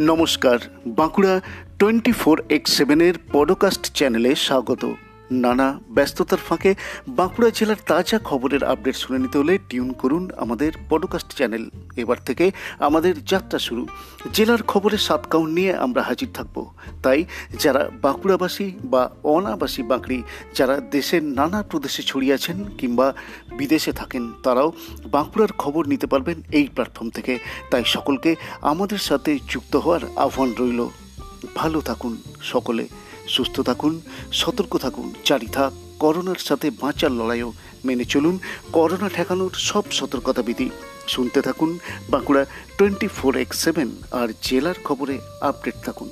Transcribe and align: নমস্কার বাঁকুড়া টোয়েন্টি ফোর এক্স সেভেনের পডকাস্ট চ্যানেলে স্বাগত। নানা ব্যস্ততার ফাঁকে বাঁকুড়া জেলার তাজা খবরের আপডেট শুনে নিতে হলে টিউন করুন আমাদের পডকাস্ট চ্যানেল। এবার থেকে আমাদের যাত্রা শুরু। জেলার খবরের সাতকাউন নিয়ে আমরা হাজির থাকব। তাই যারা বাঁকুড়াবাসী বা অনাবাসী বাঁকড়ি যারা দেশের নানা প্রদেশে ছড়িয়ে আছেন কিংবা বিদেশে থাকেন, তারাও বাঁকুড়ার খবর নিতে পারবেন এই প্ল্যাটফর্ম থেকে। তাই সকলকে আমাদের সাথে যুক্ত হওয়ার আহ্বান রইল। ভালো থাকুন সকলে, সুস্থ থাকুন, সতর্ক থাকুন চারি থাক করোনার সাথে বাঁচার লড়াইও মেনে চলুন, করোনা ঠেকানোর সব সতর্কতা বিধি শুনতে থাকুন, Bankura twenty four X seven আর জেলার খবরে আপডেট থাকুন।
নমস্কার 0.00 0.58
বাঁকুড়া 0.86 1.40
টোয়েন্টি 1.78 2.12
ফোর 2.12 2.42
এক্স 2.48 2.70
সেভেনের 2.76 3.14
পডকাস্ট 3.32 3.94
চ্যানেলে 3.94 4.34
স্বাগত। 4.34 4.82
নানা 5.30 5.80
ব্যস্ততার 5.90 6.38
ফাঁকে 6.38 6.74
বাঁকুড়া 7.08 7.50
জেলার 7.50 7.76
তাজা 7.86 8.18
খবরের 8.18 8.64
আপডেট 8.64 8.96
শুনে 8.96 9.18
নিতে 9.18 9.38
হলে 9.38 9.58
টিউন 9.68 9.92
করুন 9.92 10.30
আমাদের 10.36 10.72
পডকাস্ট 10.90 11.36
চ্যানেল। 11.36 11.70
এবার 11.96 12.16
থেকে 12.26 12.50
আমাদের 12.78 13.24
যাত্রা 13.24 13.58
শুরু। 13.58 13.86
জেলার 14.32 14.62
খবরের 14.62 14.98
সাতকাউন 14.98 15.50
নিয়ে 15.50 15.74
আমরা 15.74 16.02
হাজির 16.02 16.28
থাকব। 16.34 16.66
তাই 17.02 17.24
যারা 17.58 17.90
বাঁকুড়াবাসী 18.02 18.72
বা 18.84 19.10
অনাবাসী 19.22 19.82
বাঁকড়ি 19.82 20.22
যারা 20.54 20.80
দেশের 20.80 21.22
নানা 21.22 21.62
প্রদেশে 21.62 22.02
ছড়িয়ে 22.02 22.34
আছেন 22.34 22.64
কিংবা 22.64 23.14
বিদেশে 23.58 23.92
থাকেন, 23.92 24.32
তারাও 24.42 24.72
বাঁকুড়ার 25.06 25.52
খবর 25.52 25.86
নিতে 25.86 26.06
পারবেন 26.06 26.42
এই 26.52 26.68
প্ল্যাটফর্ম 26.74 27.10
থেকে। 27.10 27.38
তাই 27.70 27.82
সকলকে 27.86 28.36
আমাদের 28.60 28.98
সাথে 28.98 29.38
যুক্ত 29.48 29.76
হওয়ার 29.76 30.00
আহ্বান 30.16 30.54
রইল। 30.58 30.88
ভালো 31.54 31.80
থাকুন 31.80 32.16
সকলে, 32.42 32.88
সুস্থ 33.28 33.60
থাকুন, 33.60 34.00
সতর্ক 34.32 34.76
থাকুন 34.78 35.12
চারি 35.24 35.46
থাক 35.46 35.72
করোনার 35.98 36.36
সাথে 36.36 36.70
বাঁচার 36.70 37.10
লড়াইও 37.10 37.52
মেনে 37.84 38.04
চলুন, 38.04 38.38
করোনা 38.72 39.08
ঠেকানোর 39.08 39.50
সব 39.50 39.84
সতর্কতা 39.90 40.42
বিধি 40.42 40.70
শুনতে 41.08 41.42
থাকুন, 41.42 41.78
Bankura 42.10 42.46
twenty 42.78 43.08
four 43.08 43.36
X 43.36 43.58
seven 43.58 43.88
আর 44.12 44.28
জেলার 44.42 44.74
খবরে 44.84 45.18
আপডেট 45.40 45.74
থাকুন। 45.84 46.08